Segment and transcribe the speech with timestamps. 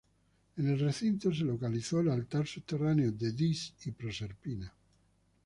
[0.57, 4.73] En el recinto se localizó el altar subterráneo de Dis y Proserpina.